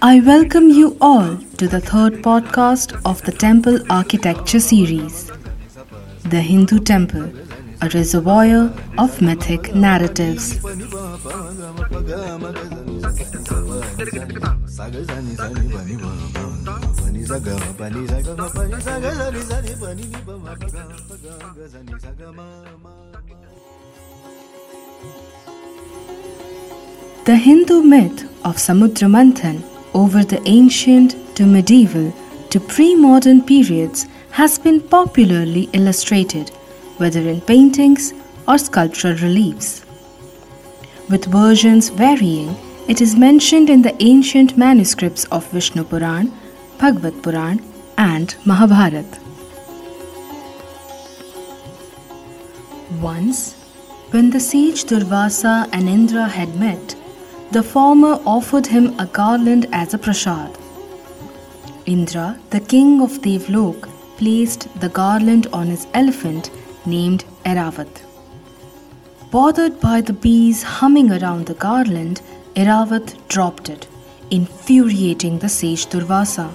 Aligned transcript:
I 0.00 0.20
welcome 0.20 0.70
you 0.70 0.96
all 1.02 1.36
to 1.58 1.68
the 1.68 1.82
third 1.82 2.22
podcast 2.22 2.98
of 3.04 3.20
the 3.24 3.32
Temple 3.32 3.78
Architecture 3.90 4.60
series. 4.60 5.30
The 6.24 6.40
Hindu 6.40 6.78
Temple, 6.80 7.30
a 7.82 7.90
reservoir 7.90 8.72
of 8.96 9.20
mythic 9.20 9.74
narratives. 9.74 10.58
The 27.24 27.36
Hindu 27.36 27.82
myth 27.82 28.22
of 28.46 28.56
Samudra 28.56 29.08
Manthan 29.10 29.62
over 29.92 30.24
the 30.24 30.40
ancient 30.48 31.36
to 31.36 31.44
medieval 31.44 32.10
to 32.48 32.58
pre-modern 32.58 33.42
periods 33.42 34.06
has 34.30 34.58
been 34.58 34.80
popularly 34.80 35.68
illustrated, 35.74 36.48
whether 36.96 37.20
in 37.20 37.42
paintings 37.42 38.14
or 38.48 38.56
sculptural 38.56 39.14
reliefs. 39.16 39.84
With 41.10 41.26
versions 41.26 41.90
varying, 41.90 42.56
it 42.88 43.02
is 43.02 43.14
mentioned 43.14 43.68
in 43.68 43.82
the 43.82 43.94
ancient 44.02 44.56
manuscripts 44.56 45.26
of 45.26 45.46
Vishnu 45.50 45.84
Puran, 45.84 46.32
Bhagavad 46.78 47.22
Puran, 47.22 47.60
and 47.98 48.34
Mahabharata. 48.44 49.18
Once, 53.00 53.54
when 54.10 54.30
the 54.30 54.40
sage 54.40 54.84
Durvasa 54.84 55.68
and 55.72 55.88
Indra 55.88 56.26
had 56.26 56.54
met, 56.56 56.94
the 57.50 57.62
former 57.62 58.20
offered 58.24 58.66
him 58.66 58.98
a 58.98 59.06
garland 59.06 59.66
as 59.72 59.94
a 59.94 59.98
prasad. 59.98 60.56
Indra, 61.86 62.38
the 62.50 62.60
king 62.60 63.00
of 63.00 63.20
Devlok, 63.22 63.88
placed 64.16 64.68
the 64.80 64.88
garland 64.88 65.46
on 65.52 65.66
his 65.66 65.86
elephant 65.94 66.50
named 66.84 67.24
Airavat. 67.44 68.02
Bothered 69.30 69.80
by 69.80 70.00
the 70.00 70.12
bees 70.12 70.62
humming 70.62 71.12
around 71.12 71.46
the 71.46 71.54
garland, 71.54 72.22
Airavat 72.54 73.16
dropped 73.28 73.68
it, 73.68 73.86
infuriating 74.30 75.38
the 75.38 75.48
sage 75.48 75.86
Durvasa. 75.86 76.48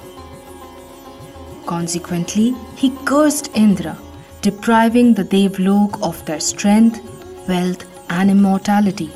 Consequently, 1.71 2.53
he 2.75 2.89
cursed 3.05 3.49
Indra, 3.53 3.97
depriving 4.41 5.13
the 5.13 5.23
Devlok 5.23 6.01
of 6.03 6.25
their 6.25 6.41
strength, 6.41 6.99
wealth, 7.47 7.85
and 8.09 8.29
immortality. 8.29 9.09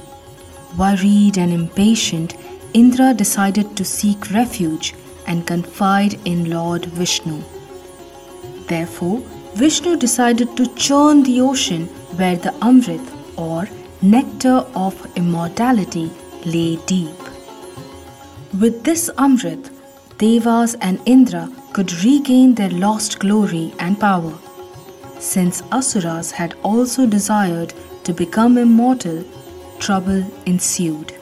Worried 0.77 1.37
and 1.37 1.51
impatient, 1.51 2.37
Indra 2.73 3.13
decided 3.13 3.75
to 3.75 3.83
seek 3.83 4.31
refuge 4.31 4.95
and 5.27 5.45
confide 5.45 6.13
in 6.23 6.49
Lord 6.49 6.85
Vishnu. 6.85 7.43
Therefore, 8.67 9.19
Vishnu 9.55 9.97
decided 9.97 10.55
to 10.55 10.73
churn 10.75 11.23
the 11.23 11.41
ocean 11.41 11.87
where 12.21 12.37
the 12.37 12.53
Amrit 12.69 13.05
or 13.35 13.67
nectar 14.01 14.65
of 14.85 14.95
immortality 15.17 16.09
lay 16.45 16.77
deep. 16.85 17.19
With 18.61 18.81
this 18.85 19.09
Amrit, 19.17 19.69
Devas 20.17 20.75
and 20.75 21.01
Indra 21.05 21.49
could 21.75 21.91
regain 22.05 22.55
their 22.55 22.69
lost 22.69 23.19
glory 23.19 23.73
and 23.79 23.99
power. 23.99 24.33
Since 25.19 25.61
Asuras 25.73 26.31
had 26.31 26.53
also 26.63 27.05
desired 27.05 27.73
to 28.05 28.13
become 28.13 28.57
immortal, 28.57 29.25
trouble 29.77 30.23
ensued. 30.45 31.13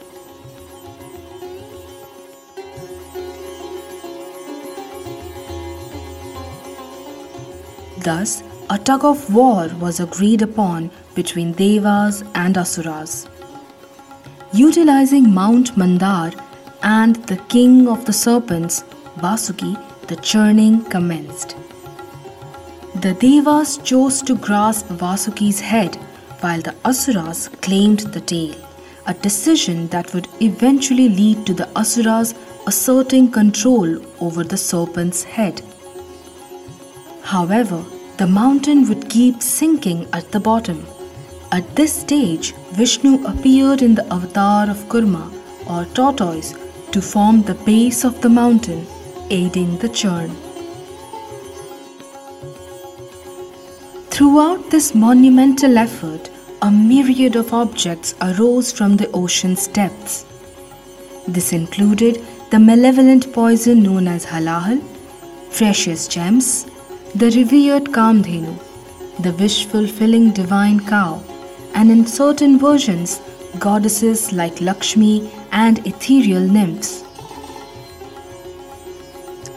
Thus, 7.98 8.44
a 8.70 8.78
tug 8.78 9.04
of 9.04 9.34
war 9.34 9.68
was 9.80 9.98
agreed 9.98 10.42
upon 10.42 10.92
between 11.16 11.50
Devas 11.54 12.22
and 12.36 12.56
Asuras. 12.56 13.26
Utilizing 14.52 15.34
Mount 15.34 15.76
Mandar 15.76 16.30
and 16.84 17.16
the 17.26 17.38
king 17.48 17.88
of 17.88 18.04
the 18.04 18.12
serpents, 18.12 18.84
Vasuki, 19.18 19.74
the 20.06 20.16
churning 20.16 20.84
commenced. 20.84 21.56
The 22.96 23.14
Devas 23.14 23.78
chose 23.78 24.22
to 24.22 24.36
grasp 24.36 24.86
Vasuki's 24.86 25.60
head 25.60 25.96
while 26.40 26.60
the 26.60 26.74
Asuras 26.84 27.48
claimed 27.62 28.00
the 28.00 28.20
tail, 28.20 28.54
a 29.06 29.14
decision 29.14 29.88
that 29.88 30.12
would 30.14 30.28
eventually 30.40 31.08
lead 31.08 31.46
to 31.46 31.54
the 31.54 31.68
Asuras 31.76 32.34
asserting 32.66 33.30
control 33.30 33.98
over 34.20 34.44
the 34.44 34.56
serpent's 34.56 35.22
head. 35.22 35.62
However, 37.22 37.84
the 38.16 38.26
mountain 38.26 38.88
would 38.88 39.08
keep 39.10 39.42
sinking 39.42 40.06
at 40.12 40.30
the 40.30 40.40
bottom. 40.40 40.86
At 41.50 41.74
this 41.76 41.92
stage, 41.92 42.54
Vishnu 42.72 43.26
appeared 43.26 43.82
in 43.82 43.94
the 43.94 44.06
avatar 44.12 44.70
of 44.70 44.88
Kurma 44.88 45.32
or 45.68 45.84
tortoise 45.94 46.54
to 46.92 47.02
form 47.02 47.42
the 47.42 47.54
base 47.54 48.04
of 48.04 48.20
the 48.20 48.28
mountain, 48.28 48.86
aiding 49.30 49.78
the 49.78 49.88
churn. 49.88 50.30
Throughout 54.10 54.70
this 54.70 54.94
monumental 54.94 55.76
effort, 55.76 56.30
a 56.62 56.70
myriad 56.70 57.36
of 57.36 57.52
objects 57.52 58.14
arose 58.22 58.72
from 58.72 58.96
the 58.96 59.10
ocean's 59.12 59.66
depths. 59.66 60.24
This 61.26 61.52
included 61.52 62.24
the 62.50 62.58
malevolent 62.58 63.32
poison 63.32 63.82
known 63.82 64.08
as 64.08 64.24
halahal, 64.24 64.82
precious 65.50 66.06
gems, 66.08 66.66
the 67.14 67.30
revered 67.30 67.84
Kamdhenu, 67.84 68.58
the 69.20 69.32
wish 69.32 69.66
fulfilling 69.66 70.32
divine 70.32 70.80
cow, 70.86 71.22
and 71.74 71.90
in 71.90 72.06
certain 72.06 72.58
versions, 72.58 73.20
goddesses 73.58 74.32
like 74.32 74.60
Lakshmi 74.60 75.30
and 75.52 75.86
ethereal 75.86 76.40
nymphs. 76.40 77.03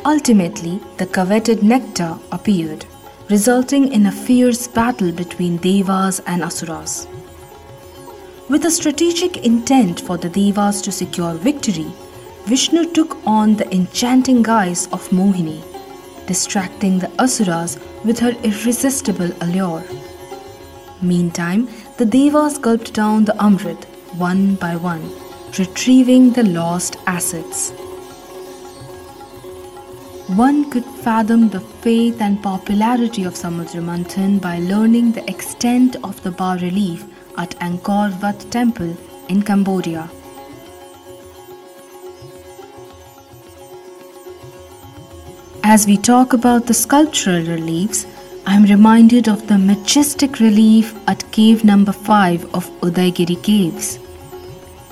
Ultimately, 0.07 0.79
the 0.97 1.06
coveted 1.06 1.62
nectar 1.62 2.18
appeared, 2.31 2.85
resulting 3.29 3.91
in 3.91 4.06
a 4.06 4.12
fierce 4.12 4.66
battle 4.66 5.12
between 5.12 5.57
Devas 5.57 6.22
and 6.25 6.44
Asuras. 6.44 7.07
With 8.47 8.63
a 8.63 8.72
strategic 8.72 9.46
intent 9.46 10.00
for 10.00 10.17
the 10.17 10.29
Devas 10.29 10.81
to 10.84 10.94
secure 10.94 11.34
victory, 11.34 11.91
Vishnu 12.46 12.94
took 12.94 13.17
on 13.28 13.57
the 13.57 13.69
enchanting 13.75 14.41
guise 14.44 14.88
of 14.94 15.09
Mohini 15.09 15.62
distracting 16.28 17.00
the 17.00 17.12
Asuras 17.19 17.78
with 18.06 18.19
her 18.19 18.31
irresistible 18.44 19.31
allure. 19.41 19.84
Meantime, 21.01 21.67
the 21.97 22.06
Devas 22.06 22.57
gulped 22.57 22.94
down 22.94 23.25
the 23.25 23.34
Amrit 23.34 23.84
one 24.17 24.56
by 24.56 24.75
one, 24.75 25.12
retrieving 25.59 26.31
the 26.31 26.44
lost 26.44 26.96
assets. 27.07 27.73
One 30.35 30.69
could 30.69 30.83
fathom 30.83 31.47
the 31.47 31.61
faith 31.61 32.21
and 32.21 32.43
popularity 32.43 33.23
of 33.23 33.35
Samudra 33.35 33.81
Manthan 33.81 34.41
by 34.41 34.59
learning 34.59 35.13
the 35.13 35.25
extent 35.29 35.95
of 36.03 36.21
the 36.21 36.31
bas 36.31 36.61
relief 36.61 37.05
at 37.38 37.51
Angkor 37.61 38.11
Wat 38.21 38.45
Temple 38.51 38.97
in 39.29 39.41
Cambodia. 39.41 40.09
As 45.63 45.87
we 45.87 45.95
talk 45.95 46.33
about 46.33 46.66
the 46.66 46.73
sculptural 46.73 47.45
reliefs, 47.45 48.05
I 48.45 48.55
am 48.55 48.63
reminded 48.63 49.29
of 49.29 49.47
the 49.47 49.57
majestic 49.57 50.41
relief 50.41 50.93
at 51.07 51.31
cave 51.31 51.63
number 51.63 51.93
5 51.93 52.53
of 52.53 52.69
Udaigiri 52.81 53.41
Caves. 53.43 53.97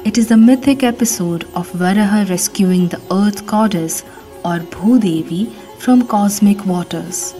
It 0.05 0.17
is 0.17 0.31
a 0.31 0.37
mythic 0.37 0.83
episode 0.83 1.43
of 1.55 1.69
Varaha 1.73 2.29
rescuing 2.29 2.87
the 2.87 3.01
earth 3.11 3.45
goddess 3.45 4.03
or 4.45 4.59
Bhudevi 4.75 5.51
from 5.79 6.07
cosmic 6.07 6.65
waters. 6.65 7.33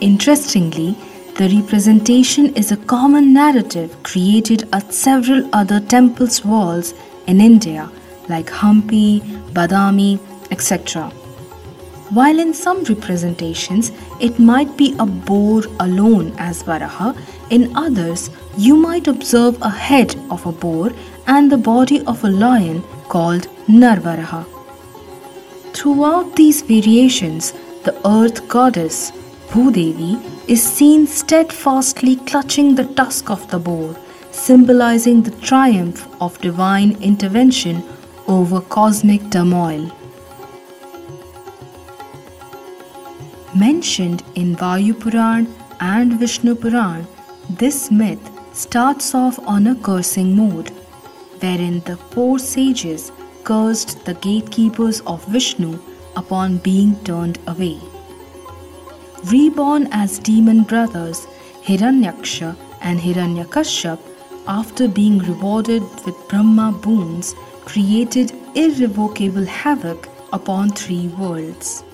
Interestingly, 0.00 0.96
the 1.36 1.48
representation 1.60 2.54
is 2.56 2.72
a 2.72 2.76
common 2.76 3.32
narrative 3.32 4.02
created 4.02 4.68
at 4.72 4.92
several 4.92 5.48
other 5.52 5.78
temples' 5.78 6.44
walls 6.44 6.94
in 7.28 7.40
India 7.40 7.88
like 8.28 8.46
Hampi, 8.46 9.20
Badami, 9.52 10.18
etc. 10.50 11.10
While 12.10 12.38
in 12.40 12.52
some 12.54 12.82
representations 12.84 13.92
it 14.18 14.38
might 14.38 14.76
be 14.76 14.94
a 14.98 15.06
boar 15.06 15.62
alone 15.78 16.34
as 16.38 16.62
Varaha, 16.62 17.16
in 17.50 17.70
others 17.76 18.30
you 18.56 18.76
might 18.76 19.06
observe 19.06 19.62
a 19.62 19.70
head 19.70 20.16
of 20.30 20.44
a 20.46 20.52
boar 20.52 20.90
and 21.26 21.52
the 21.52 21.58
body 21.72 22.04
of 22.06 22.24
a 22.24 22.30
lion 22.30 22.82
called 23.08 23.48
Narvaraha. 23.68 24.57
Throughout 25.72 26.34
these 26.36 26.62
variations, 26.62 27.52
the 27.84 27.94
earth 28.06 28.48
goddess, 28.48 29.12
Bhudevi 29.48 30.20
is 30.48 30.62
seen 30.62 31.06
steadfastly 31.06 32.16
clutching 32.16 32.74
the 32.74 32.84
tusk 32.84 33.30
of 33.30 33.48
the 33.50 33.58
boar, 33.58 33.96
symbolizing 34.30 35.22
the 35.22 35.30
triumph 35.42 36.06
of 36.20 36.40
divine 36.40 36.92
intervention 37.02 37.82
over 38.26 38.60
cosmic 38.60 39.30
turmoil. 39.30 39.90
Mentioned 43.54 44.22
in 44.34 44.54
Vayu 44.56 44.92
Puran 44.98 45.46
and 45.80 46.18
Vishnu 46.18 46.54
Puran, 46.54 47.06
this 47.48 47.90
myth 47.90 48.30
starts 48.52 49.14
off 49.14 49.38
on 49.46 49.66
a 49.68 49.74
cursing 49.76 50.36
mode, 50.36 50.70
wherein 51.40 51.80
the 51.80 51.96
four 51.96 52.38
sages 52.38 53.10
cursed 53.48 54.04
the 54.04 54.14
gatekeepers 54.26 55.00
of 55.12 55.24
Vishnu 55.28 55.78
upon 56.16 56.58
being 56.58 56.94
turned 57.04 57.38
away. 57.46 57.78
Reborn 59.24 59.88
as 59.90 60.18
demon 60.18 60.62
brothers 60.64 61.26
Hiranyaksha 61.68 62.54
and 62.82 63.00
Hiranyakashyap, 63.00 63.98
after 64.46 64.86
being 64.86 65.18
rewarded 65.30 65.82
with 66.04 66.28
Brahma 66.28 66.72
boons, 66.72 67.34
created 67.64 68.32
irrevocable 68.54 69.44
havoc 69.44 70.08
upon 70.32 70.70
three 70.70 71.08
worlds. 71.08 71.84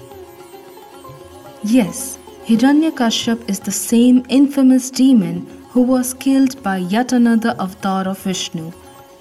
Yes, 1.63 2.19
Hiranyakashyap 2.47 3.49
is 3.49 3.61
the 3.61 3.73
same 3.73 4.25
infamous 4.29 4.91
demon 4.91 5.47
who 5.71 5.83
was 5.83 6.15
killed 6.15 6.63
by 6.63 6.79
yet 6.79 7.13
another 7.13 7.55
avatar 7.59 8.09
of 8.09 8.19
Vishnu, 8.19 8.73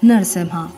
Narsimha. 0.02 0.70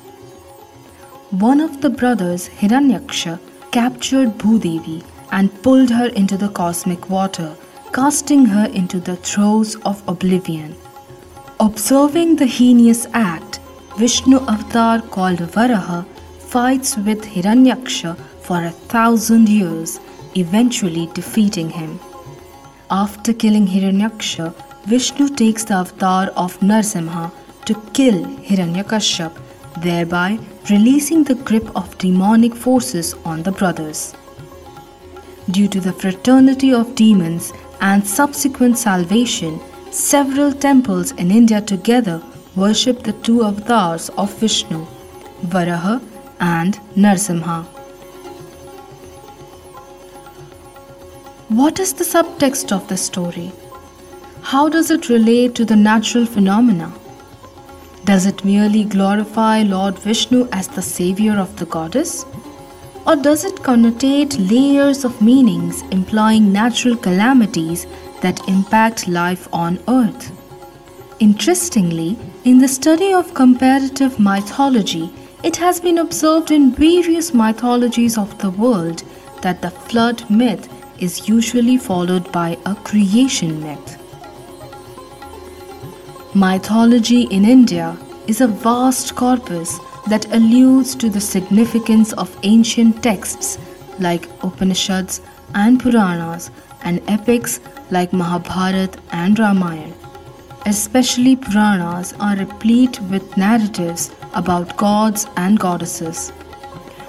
One 1.30 1.60
of 1.60 1.80
the 1.80 1.90
brothers, 1.90 2.48
Hiranyaksha, 2.48 3.40
captured 3.72 4.38
Bhudevi 4.38 5.02
and 5.32 5.52
pulled 5.64 5.90
her 5.90 6.06
into 6.06 6.36
the 6.36 6.48
cosmic 6.48 7.10
water, 7.10 7.56
casting 7.92 8.46
her 8.46 8.66
into 8.66 9.00
the 9.00 9.16
throes 9.16 9.74
of 9.84 10.00
oblivion. 10.08 10.76
Observing 11.58 12.36
the 12.36 12.46
heinous 12.46 13.08
act, 13.12 13.58
Vishnu 13.98 14.38
avatar 14.46 15.00
called 15.00 15.38
Varaha 15.38 16.06
fights 16.38 16.96
with 16.96 17.24
Hiranyaksha 17.24 18.16
for 18.42 18.62
a 18.62 18.70
thousand 18.70 19.48
years, 19.48 19.98
eventually 20.36 21.08
defeating 21.12 21.70
him. 21.70 21.98
After 22.88 23.32
killing 23.32 23.66
Hiranyaksha, 23.66 24.54
Vishnu 24.84 25.28
takes 25.30 25.64
the 25.64 25.74
avatar 25.74 26.28
of 26.36 26.56
Narsimha 26.60 27.32
to 27.64 27.74
kill 27.94 28.24
Hiranyakashyap, 28.24 29.36
thereby 29.82 30.38
releasing 30.70 31.22
the 31.24 31.34
grip 31.34 31.68
of 31.76 31.96
demonic 31.98 32.54
forces 32.54 33.14
on 33.24 33.42
the 33.42 33.52
brothers. 33.52 34.14
Due 35.50 35.68
to 35.68 35.80
the 35.80 35.92
fraternity 35.92 36.72
of 36.72 36.94
demons 36.94 37.52
and 37.80 38.04
subsequent 38.06 38.76
salvation, 38.76 39.60
several 39.90 40.52
temples 40.52 41.12
in 41.12 41.30
India 41.30 41.60
together 41.60 42.20
worship 42.56 43.02
the 43.02 43.12
two 43.12 43.44
avatars 43.44 44.08
of 44.10 44.32
Vishnu, 44.40 44.84
Varaha 45.44 46.02
and 46.40 46.78
Narsimha. 46.96 47.64
What 51.48 51.78
is 51.78 51.92
the 51.92 52.04
subtext 52.04 52.72
of 52.72 52.88
the 52.88 52.96
story? 52.96 53.52
How 54.42 54.68
does 54.68 54.90
it 54.90 55.08
relate 55.08 55.54
to 55.54 55.64
the 55.64 55.76
natural 55.76 56.26
phenomena? 56.26 56.92
Does 58.06 58.24
it 58.24 58.44
merely 58.44 58.84
glorify 58.84 59.62
Lord 59.62 59.98
Vishnu 59.98 60.48
as 60.52 60.68
the 60.68 60.80
savior 60.80 61.32
of 61.32 61.56
the 61.56 61.66
goddess? 61.66 62.24
Or 63.04 63.16
does 63.16 63.44
it 63.44 63.56
connotate 63.56 64.36
layers 64.48 65.04
of 65.04 65.20
meanings 65.20 65.82
implying 65.90 66.52
natural 66.52 66.96
calamities 66.96 67.88
that 68.20 68.48
impact 68.48 69.08
life 69.08 69.48
on 69.52 69.80
earth? 69.88 70.30
Interestingly, 71.18 72.16
in 72.44 72.58
the 72.58 72.68
study 72.68 73.12
of 73.12 73.34
comparative 73.34 74.20
mythology, 74.20 75.12
it 75.42 75.56
has 75.56 75.80
been 75.80 75.98
observed 75.98 76.52
in 76.52 76.70
various 76.70 77.34
mythologies 77.34 78.16
of 78.16 78.38
the 78.38 78.50
world 78.50 79.02
that 79.42 79.60
the 79.62 79.70
flood 79.70 80.30
myth 80.30 80.68
is 81.00 81.28
usually 81.28 81.76
followed 81.76 82.30
by 82.30 82.56
a 82.66 82.76
creation 82.76 83.60
myth. 83.60 84.05
Mythology 86.36 87.22
in 87.22 87.46
India 87.46 87.96
is 88.26 88.42
a 88.42 88.46
vast 88.46 89.14
corpus 89.16 89.78
that 90.06 90.26
alludes 90.34 90.94
to 90.96 91.08
the 91.08 91.18
significance 91.18 92.12
of 92.12 92.38
ancient 92.42 93.02
texts 93.02 93.56
like 94.00 94.28
Upanishads 94.42 95.22
and 95.54 95.80
Puranas 95.80 96.50
and 96.82 97.00
epics 97.08 97.58
like 97.90 98.12
Mahabharata 98.12 98.98
and 99.12 99.38
Ramayana. 99.38 99.94
Especially 100.66 101.36
Puranas 101.36 102.12
are 102.20 102.36
replete 102.36 103.00
with 103.10 103.34
narratives 103.38 104.10
about 104.34 104.76
gods 104.76 105.26
and 105.38 105.58
goddesses. 105.58 106.32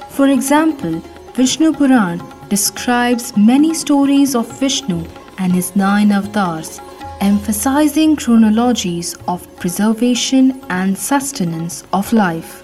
For 0.07 0.29
example, 0.29 1.01
Vishnu 1.33 1.73
Puran 1.73 2.23
describes 2.47 3.35
many 3.35 3.73
stories 3.73 4.35
of 4.35 4.57
Vishnu 4.57 5.05
and 5.37 5.51
his 5.51 5.75
nine 5.75 6.13
avatars 6.13 6.79
emphasizing 7.21 8.15
chronologies 8.15 9.15
of 9.27 9.47
preservation 9.57 10.61
and 10.69 10.97
sustenance 10.97 11.83
of 11.93 12.11
life. 12.13 12.63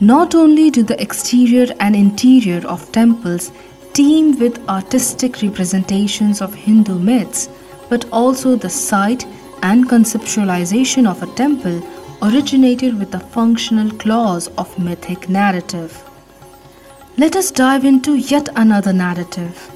Not 0.00 0.34
only 0.34 0.70
do 0.70 0.82
the 0.82 1.00
exterior 1.00 1.66
and 1.80 1.96
interior 1.96 2.66
of 2.66 2.90
temples 2.92 3.52
teem 3.94 4.38
with 4.38 4.68
artistic 4.68 5.40
representations 5.40 6.42
of 6.42 6.52
Hindu 6.52 6.98
myths, 6.98 7.48
but 7.88 8.04
also 8.12 8.56
the 8.56 8.70
site 8.70 9.24
and 9.62 9.88
conceptualization 9.88 11.08
of 11.08 11.22
a 11.22 11.34
temple 11.34 11.82
originated 12.22 12.98
with 12.98 13.10
the 13.10 13.20
functional 13.20 13.90
clause 13.92 14.48
of 14.58 14.78
mythic 14.78 15.28
narrative. 15.28 16.02
Let 17.16 17.36
us 17.36 17.50
dive 17.50 17.84
into 17.84 18.16
yet 18.16 18.48
another 18.56 18.92
narrative 18.92 19.70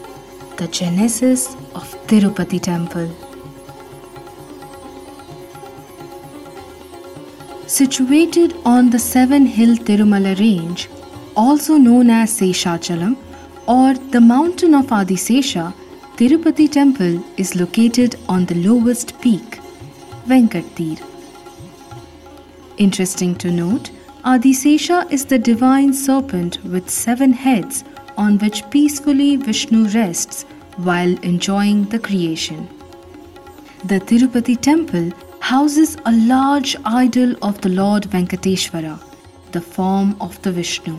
the 0.58 0.66
genesis 0.66 1.56
of 1.78 1.94
Tirupati 2.10 2.60
temple. 2.68 3.08
Situated 7.78 8.54
on 8.64 8.90
the 8.94 8.98
seven 8.98 9.46
hill 9.56 9.76
Tirumala 9.88 10.32
range, 10.40 10.88
also 11.36 11.76
known 11.76 12.10
as 12.10 12.32
Seshachalam 12.38 13.16
or 13.66 13.92
the 14.16 14.20
mountain 14.20 14.74
of 14.80 14.86
Adisesha, 15.00 15.66
Tirupati 16.16 16.68
temple 16.78 17.22
is 17.36 17.54
located 17.54 18.16
on 18.28 18.46
the 18.46 18.58
lowest 18.68 19.14
peak, 19.20 19.60
Venkatir. 20.26 20.98
Interesting 22.78 23.36
to 23.36 23.52
note, 23.52 23.90
Adisesha 24.24 25.00
is 25.12 25.24
the 25.26 25.38
divine 25.38 25.92
serpent 25.92 26.62
with 26.64 26.90
seven 26.90 27.32
heads 27.32 27.84
on 28.16 28.38
which 28.38 28.68
peacefully 28.70 29.36
Vishnu 29.36 29.86
rests 29.88 30.44
while 30.78 31.18
enjoying 31.22 31.84
the 31.86 31.98
creation. 31.98 32.68
The 33.84 34.00
Tirupati 34.00 34.60
temple 34.60 35.12
houses 35.40 35.96
a 36.04 36.12
large 36.12 36.76
idol 36.84 37.34
of 37.42 37.60
the 37.60 37.68
Lord 37.68 38.04
Venkateshwara, 38.04 38.98
the 39.52 39.60
form 39.60 40.16
of 40.20 40.40
the 40.42 40.52
Vishnu. 40.52 40.96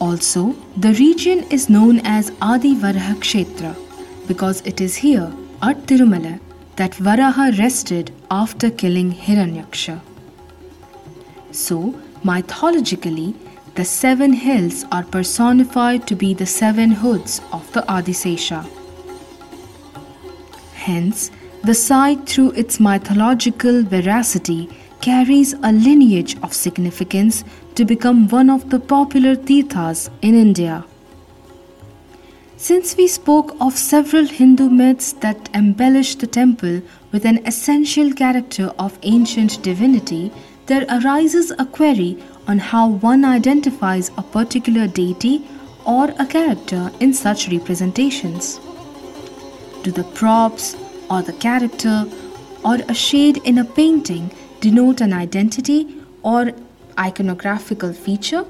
Also, 0.00 0.56
the 0.76 0.94
region 0.94 1.44
is 1.50 1.68
known 1.68 2.00
as 2.04 2.32
Adi 2.40 2.74
Varaha 2.74 3.14
Kshetra 3.16 3.76
because 4.26 4.62
it 4.62 4.80
is 4.80 4.96
here 4.96 5.30
at 5.62 5.86
Tirumala 5.86 6.40
that 6.76 6.92
Varaha 6.92 7.58
rested 7.58 8.10
after 8.30 8.70
killing 8.70 9.12
Hiranyaksha. 9.12 10.00
So, 11.52 11.94
mythologically, 12.24 13.34
the 13.74 13.84
seven 13.84 14.32
hills 14.32 14.84
are 14.90 15.04
personified 15.04 16.06
to 16.06 16.16
be 16.16 16.34
the 16.34 16.46
seven 16.46 16.90
hoods 16.90 17.40
of 17.52 17.72
the 17.72 17.82
Adisesha. 17.82 18.68
Hence, 20.74 21.30
the 21.62 21.74
site, 21.74 22.28
through 22.28 22.52
its 22.52 22.80
mythological 22.80 23.82
veracity, 23.82 24.68
carries 25.00 25.52
a 25.62 25.72
lineage 25.72 26.36
of 26.42 26.52
significance 26.52 27.44
to 27.74 27.84
become 27.84 28.28
one 28.28 28.50
of 28.50 28.70
the 28.70 28.80
popular 28.80 29.36
tirthas 29.36 30.10
in 30.22 30.34
India. 30.34 30.84
Since 32.56 32.96
we 32.96 33.06
spoke 33.06 33.56
of 33.60 33.78
several 33.78 34.26
Hindu 34.26 34.68
myths 34.68 35.12
that 35.24 35.48
embellish 35.54 36.16
the 36.16 36.26
temple 36.26 36.82
with 37.12 37.24
an 37.24 37.40
essential 37.46 38.12
character 38.12 38.72
of 38.78 38.98
ancient 39.02 39.62
divinity, 39.62 40.30
there 40.66 40.84
arises 40.90 41.52
a 41.58 41.64
query 41.64 42.22
on 42.46 42.58
how 42.58 42.88
one 42.88 43.24
identifies 43.24 44.10
a 44.16 44.22
particular 44.22 44.86
deity 44.86 45.46
or 45.84 46.12
a 46.18 46.26
character 46.26 46.90
in 47.00 47.12
such 47.12 47.48
representations. 47.48 48.60
Do 49.82 49.90
the 49.90 50.04
props 50.04 50.76
or 51.10 51.22
the 51.22 51.32
character 51.32 52.06
or 52.64 52.76
a 52.88 52.94
shade 52.94 53.38
in 53.44 53.58
a 53.58 53.64
painting 53.64 54.30
denote 54.60 55.00
an 55.00 55.12
identity 55.12 55.88
or 56.22 56.52
iconographical 56.96 57.94
feature? 57.94 58.44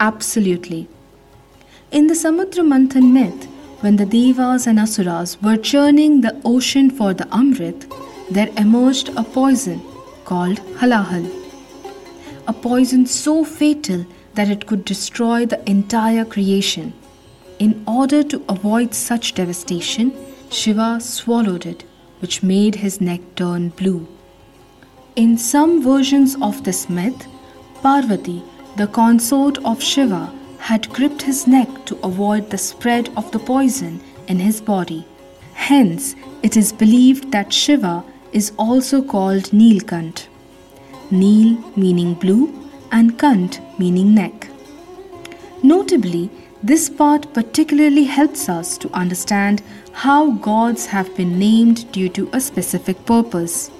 Absolutely. 0.00 0.88
In 1.90 2.06
the 2.08 2.14
Samudra 2.14 2.64
Manthan 2.64 3.12
myth, 3.12 3.46
when 3.80 3.96
the 3.96 4.06
Devas 4.06 4.66
and 4.66 4.78
Asuras 4.80 5.40
were 5.40 5.56
churning 5.56 6.20
the 6.20 6.40
ocean 6.44 6.90
for 6.90 7.14
the 7.14 7.24
Amrit, 7.26 7.86
there 8.30 8.50
emerged 8.56 9.10
a 9.16 9.22
poison 9.22 9.80
called 10.24 10.58
Halahal. 10.80 11.37
A 12.48 12.52
poison 12.52 13.04
so 13.04 13.44
fatal 13.44 14.06
that 14.32 14.48
it 14.48 14.66
could 14.66 14.84
destroy 14.84 15.44
the 15.44 15.60
entire 15.70 16.24
creation. 16.24 16.94
In 17.58 17.84
order 17.86 18.22
to 18.22 18.42
avoid 18.48 18.94
such 18.94 19.34
devastation, 19.34 20.12
Shiva 20.50 20.98
swallowed 20.98 21.66
it, 21.66 21.84
which 22.20 22.42
made 22.42 22.76
his 22.76 23.02
neck 23.02 23.20
turn 23.36 23.68
blue. 23.68 24.08
In 25.14 25.36
some 25.36 25.82
versions 25.82 26.36
of 26.40 26.64
this 26.64 26.88
myth, 26.88 27.26
Parvati, 27.82 28.42
the 28.76 28.86
consort 28.86 29.58
of 29.64 29.82
Shiva, 29.82 30.32
had 30.58 30.88
gripped 30.88 31.20
his 31.22 31.46
neck 31.46 31.68
to 31.84 31.98
avoid 32.02 32.48
the 32.48 32.56
spread 32.56 33.10
of 33.14 33.30
the 33.30 33.38
poison 33.38 34.00
in 34.26 34.38
his 34.38 34.62
body. 34.62 35.06
Hence, 35.52 36.14
it 36.42 36.56
is 36.56 36.72
believed 36.72 37.30
that 37.30 37.52
Shiva 37.52 38.02
is 38.32 38.52
also 38.58 39.02
called 39.02 39.52
Neelkant. 39.52 40.28
Neel 41.10 41.56
meaning 41.76 42.14
blue 42.14 42.70
and 42.92 43.18
Kant 43.18 43.60
meaning 43.78 44.14
neck. 44.14 44.48
Notably, 45.62 46.30
this 46.62 46.90
part 46.90 47.32
particularly 47.32 48.04
helps 48.04 48.48
us 48.48 48.76
to 48.78 48.90
understand 48.92 49.62
how 49.92 50.32
gods 50.32 50.86
have 50.86 51.14
been 51.16 51.38
named 51.38 51.90
due 51.92 52.08
to 52.10 52.28
a 52.32 52.40
specific 52.40 53.04
purpose. 53.06 53.70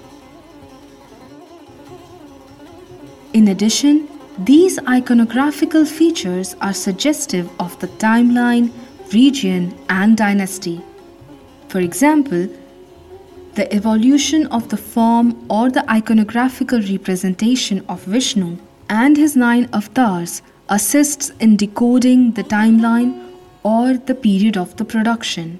In 3.33 3.49
addition, 3.49 4.07
these 4.39 4.79
iconographical 4.79 5.87
features 5.87 6.55
are 6.61 6.73
suggestive 6.73 7.49
of 7.59 7.77
the 7.79 7.87
timeline, 7.87 8.71
region, 9.13 9.77
and 9.89 10.17
dynasty. 10.17 10.81
For 11.67 11.79
example, 11.79 12.47
the 13.55 13.71
evolution 13.73 14.47
of 14.47 14.69
the 14.69 14.77
form 14.77 15.45
or 15.49 15.69
the 15.69 15.81
iconographical 15.81 16.81
representation 16.91 17.83
of 17.89 18.03
Vishnu 18.03 18.57
and 18.89 19.17
his 19.17 19.35
nine 19.35 19.69
avatars 19.73 20.41
assists 20.69 21.31
in 21.39 21.55
decoding 21.55 22.31
the 22.33 22.43
timeline 22.43 23.33
or 23.63 23.93
the 23.93 24.15
period 24.15 24.57
of 24.57 24.75
the 24.77 24.85
production. 24.85 25.59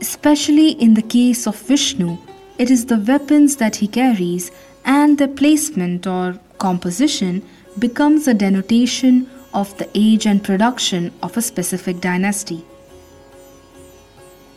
Especially 0.00 0.70
in 0.70 0.94
the 0.94 1.02
case 1.02 1.46
of 1.46 1.60
Vishnu, 1.62 2.18
it 2.58 2.70
is 2.70 2.86
the 2.86 2.98
weapons 2.98 3.56
that 3.56 3.76
he 3.76 3.88
carries 3.88 4.50
and 4.84 5.18
their 5.18 5.28
placement 5.28 6.06
or 6.06 6.38
composition 6.58 7.42
becomes 7.78 8.26
a 8.26 8.34
denotation 8.34 9.28
of 9.54 9.76
the 9.78 9.88
age 9.94 10.26
and 10.26 10.42
production 10.42 11.12
of 11.22 11.36
a 11.36 11.42
specific 11.42 12.00
dynasty. 12.00 12.64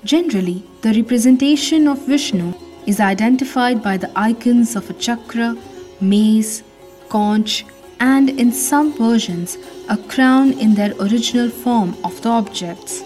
Generally, 0.04 0.64
the 0.82 0.94
representation 0.94 1.88
of 1.88 2.08
Vishnu 2.08 2.54
is 2.88 3.00
identified 3.00 3.84
by 3.84 3.98
the 3.98 4.12
icons 4.16 4.76
of 4.76 4.90
a 4.90 4.94
chakra, 4.94 5.56
mace, 6.00 6.64
conch, 7.08 7.66
and 8.00 8.32
in 8.32 8.52
some 8.52 8.94
versions, 8.98 9.60
a 9.90 9.98
crown 9.98 10.54
in 10.54 10.74
their 10.74 10.94
original 11.00 11.52
form 11.52 11.96
of 12.04 12.20
the 12.24 12.30
objects. 12.30 13.04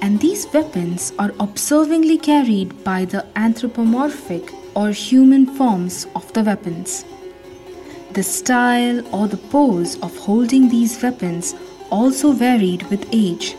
And 0.00 0.20
these 0.20 0.46
weapons 0.54 1.12
are 1.18 1.32
observingly 1.40 2.18
carried 2.18 2.84
by 2.84 3.04
the 3.04 3.26
anthropomorphic 3.34 4.52
or 4.76 4.90
human 4.90 5.46
forms 5.46 6.06
of 6.14 6.32
the 6.32 6.44
weapons. 6.44 7.04
The 8.12 8.22
style 8.22 9.02
or 9.12 9.26
the 9.26 9.36
pose 9.36 9.98
of 10.00 10.16
holding 10.16 10.68
these 10.68 11.02
weapons 11.02 11.56
also 11.90 12.30
varied 12.30 12.84
with 12.84 13.08
age. 13.10 13.56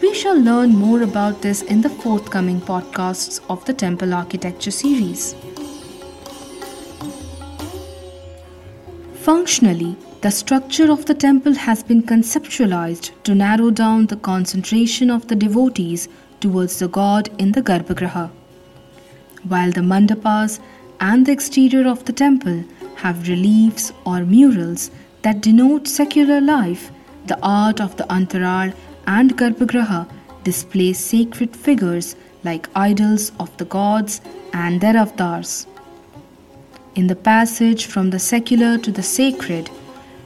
We 0.00 0.14
shall 0.14 0.38
learn 0.38 0.76
more 0.76 1.02
about 1.02 1.42
this 1.42 1.62
in 1.62 1.80
the 1.80 1.88
forthcoming 1.88 2.60
podcasts 2.60 3.40
of 3.48 3.64
the 3.64 3.72
Temple 3.72 4.14
Architecture 4.14 4.70
series. 4.70 5.34
Functionally, 9.24 9.96
the 10.20 10.30
structure 10.30 10.90
of 10.90 11.04
the 11.06 11.14
temple 11.14 11.54
has 11.54 11.82
been 11.82 12.02
conceptualized 12.02 13.10
to 13.24 13.34
narrow 13.34 13.70
down 13.70 14.06
the 14.06 14.16
concentration 14.16 15.10
of 15.10 15.28
the 15.28 15.36
devotees 15.36 16.08
towards 16.40 16.78
the 16.78 16.88
god 16.88 17.30
in 17.38 17.52
the 17.52 17.62
Garbhagriha. 17.62 18.30
While 19.48 19.72
the 19.72 19.80
mandapas 19.80 20.60
and 21.00 21.26
the 21.26 21.32
exterior 21.32 21.88
of 21.88 22.04
the 22.04 22.12
temple 22.12 22.64
have 22.96 23.28
reliefs 23.28 23.92
or 24.04 24.24
murals 24.24 24.90
that 25.22 25.40
denote 25.40 25.88
secular 25.88 26.40
life, 26.40 26.90
the 27.26 27.38
art 27.42 27.80
of 27.80 27.96
the 27.96 28.04
Antaral 28.04 28.74
and 29.06 29.36
Garbhagriha 29.36 30.08
displays 30.44 30.98
sacred 30.98 31.56
figures 31.56 32.16
like 32.44 32.68
idols 32.74 33.32
of 33.40 33.56
the 33.56 33.64
gods 33.64 34.20
and 34.52 34.80
their 34.80 34.96
avatars. 34.96 35.66
In 36.94 37.06
the 37.06 37.16
passage 37.16 37.86
from 37.86 38.10
the 38.10 38.18
secular 38.18 38.78
to 38.78 38.92
the 38.92 39.02
sacred, 39.02 39.70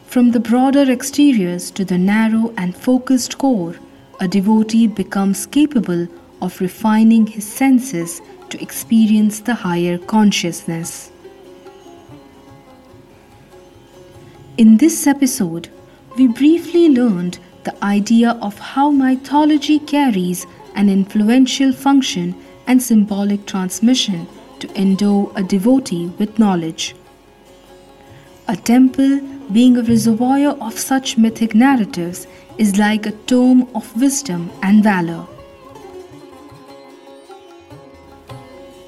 from 0.05 0.31
the 0.33 0.41
broader 0.41 0.91
exteriors 0.91 1.71
to 1.73 1.85
the 1.85 1.99
narrow 1.99 2.53
and 2.57 2.77
focused 2.77 3.39
core, 3.39 3.77
a 4.21 4.29
devotee 4.29 4.87
becomes 4.87 5.47
capable 5.47 6.09
of 6.43 6.61
refining 6.61 7.27
his 7.27 7.47
senses 7.47 8.21
to 8.51 8.61
experience 8.61 9.41
the 9.41 9.55
higher 9.55 9.99
consciousness. 9.99 11.11
In 14.57 14.77
this 14.79 15.07
episode, 15.07 15.69
we 16.17 16.27
briefly 16.27 16.89
learned 16.89 17.39
the 17.69 17.85
idea 17.85 18.31
of 18.41 18.59
how 18.59 18.91
mythology 18.91 19.79
carries 19.79 20.47
an 20.75 20.89
influential 20.89 21.71
function 21.71 22.35
and 22.67 22.83
symbolic 22.83 23.45
transmission 23.45 24.27
to 24.59 24.69
endow 24.83 25.31
a 25.37 25.43
devotee 25.43 26.07
with 26.19 26.39
knowledge. 26.39 26.95
A 28.49 28.57
temple, 28.57 29.21
being 29.53 29.77
a 29.77 29.83
reservoir 29.83 30.53
of 30.69 30.79
such 30.79 31.19
mythic 31.19 31.55
narratives, 31.55 32.27
is 32.57 32.79
like 32.79 33.05
a 33.05 33.13
tome 33.33 33.69
of 33.75 33.95
wisdom 34.01 34.51
and 34.63 34.83
valor. 34.83 35.27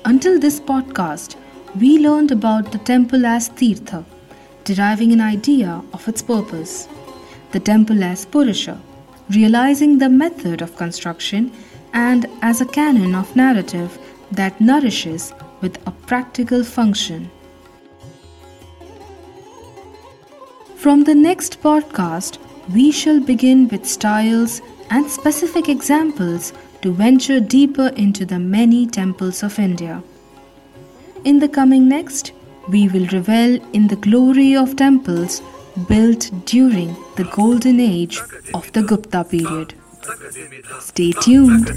Until 0.07 0.41
this 0.41 0.59
podcast, 0.59 1.37
we 1.79 1.99
learned 1.99 2.33
about 2.33 2.73
the 2.73 2.79
temple 2.79 3.27
as 3.27 3.51
Tirtha 3.51 4.07
deriving 4.65 5.13
an 5.13 5.21
idea 5.21 5.83
of 5.93 6.09
its 6.09 6.23
purpose. 6.23 6.89
The 7.52 7.61
temple 7.61 8.04
as 8.04 8.25
Purusha, 8.25 8.80
realizing 9.30 9.99
the 9.99 10.09
method 10.09 10.62
of 10.62 10.76
construction, 10.76 11.52
and 11.92 12.26
as 12.42 12.61
a 12.61 12.66
canon 12.66 13.14
of 13.14 13.35
narrative 13.35 13.99
that 14.33 14.61
nourishes 14.61 15.33
with 15.61 15.85
a 15.87 15.90
practical 15.90 16.62
function. 16.62 17.30
From 20.76 21.04
the 21.04 21.14
next 21.14 21.61
podcast, 21.61 22.38
we 22.73 22.90
shall 22.90 23.21
begin 23.21 23.69
with 23.69 23.85
styles 23.85 24.62
and 24.90 25.11
specific 25.11 25.69
examples 25.69 26.52
to 26.83 26.92
venture 26.92 27.40
deeper 27.40 27.88
into 27.97 28.25
the 28.25 28.38
many 28.38 28.87
temples 28.87 29.42
of 29.42 29.59
India. 29.59 30.02
In 31.25 31.38
the 31.38 31.49
coming 31.49 31.88
next, 31.88 32.33
we 32.69 32.88
will 32.88 33.07
revel 33.09 33.59
in 33.73 33.88
the 33.88 33.97
glory 33.97 34.57
of 34.57 34.76
temples 34.76 35.42
built 35.89 36.31
during 36.47 36.97
the 37.17 37.25
golden 37.25 37.81
age 37.81 38.21
of 38.55 38.73
the 38.73 38.83
Gupta 38.83 39.25
period. 39.25 39.75
Stay 40.81 41.13
tuned. 41.13 41.71